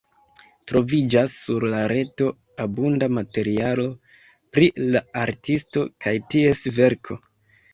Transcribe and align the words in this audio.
Troviĝas 0.69 1.35
sur 1.41 1.65
la 1.73 1.81
reto 1.91 2.29
abunda 2.65 3.11
materialo 3.19 3.85
pri 4.57 4.71
la 4.97 5.05
artisto 5.27 5.85
kaj 6.07 6.17
ties 6.33 6.65
verko. 6.81 7.21